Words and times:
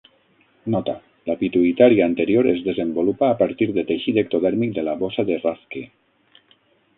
Nota: 0.75 0.93
La 1.29 1.35
pituïtària 1.41 2.07
anterior 2.11 2.49
es 2.53 2.63
desenvolupa 2.69 3.29
a 3.29 3.37
partir 3.43 3.69
de 3.77 3.85
teixit 3.91 4.19
ectodèrmic 4.23 4.75
de 4.79 4.87
la 4.89 4.97
bossa 5.05 5.27
de 5.29 5.39
Rathke. 5.45 5.85